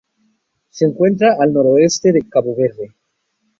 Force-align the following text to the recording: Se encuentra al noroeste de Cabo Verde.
Se 0.71 0.85
encuentra 0.85 1.35
al 1.39 1.53
noroeste 1.53 2.11
de 2.11 2.27
Cabo 2.27 2.55
Verde. 2.55 2.91